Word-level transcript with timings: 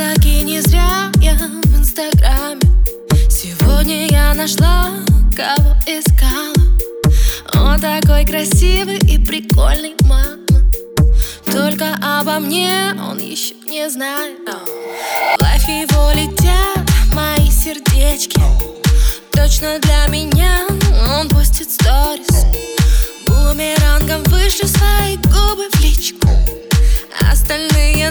Все-таки 0.00 0.42
не 0.44 0.62
зря 0.62 1.12
я 1.20 1.34
в 1.34 1.78
инстаграме. 1.78 2.62
Сегодня 3.28 4.06
я 4.06 4.32
нашла, 4.32 4.92
кого 5.36 5.76
искала. 5.86 6.54
Он 7.54 7.78
такой 7.78 8.24
красивый 8.24 8.96
и 8.96 9.18
прикольный, 9.18 9.94
мама. 10.04 10.38
Только 11.44 11.98
обо 12.00 12.38
мне 12.38 12.94
он 13.10 13.18
еще 13.18 13.54
не 13.68 13.90
знает. 13.90 14.38
В 15.38 15.44
live 15.44 15.68
его 15.68 16.12
летят 16.12 16.78
мои 17.12 17.50
сердечки. 17.50 18.40
Точно 19.32 19.78
для 19.80 20.06
меня 20.06 20.66
он 21.18 21.28
постит 21.28 21.70
сторис. 21.70 22.46
Бумерангом 23.26 24.22
вышлю 24.24 24.66
свои 24.66 25.16
губы 25.16 25.68
в 25.74 25.80
личку. 25.82 26.26
Остальные 27.30 28.10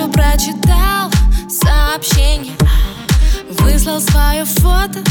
Вижу, 0.00 0.12
прочитал 0.12 1.10
сообщение. 1.48 2.54
Выслал 3.50 4.00
свое 4.00 4.44
фото, 4.44 5.02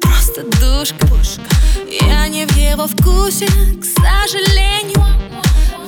просто 0.00 0.44
душка. 0.60 1.06
Я 1.90 2.28
не 2.28 2.46
в 2.46 2.56
его 2.56 2.86
вкусе, 2.86 3.46
к 3.46 3.84
сожалению. 3.84 5.04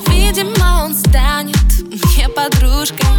Видимо, 0.07 0.83
он 0.83 0.93
станет 0.93 1.57
мне 1.89 2.29
подружкой 2.29 3.10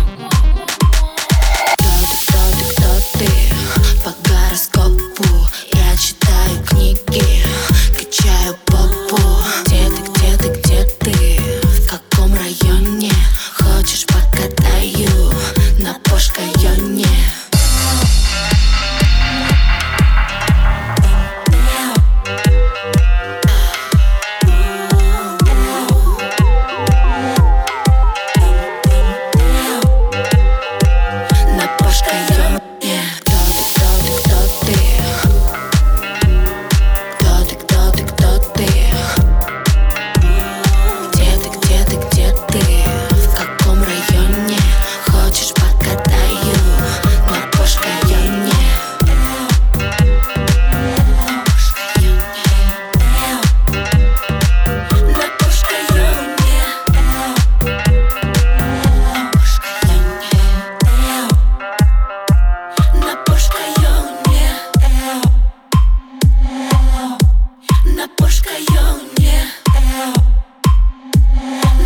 Напошкаю 68.52 69.00
мне. 69.16 69.44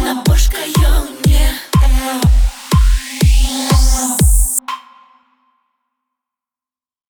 Напошкаю 0.03 0.96